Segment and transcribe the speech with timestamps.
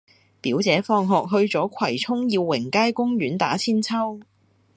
[0.41, 4.23] 表姐放學去左葵涌耀榮街公園打韆鞦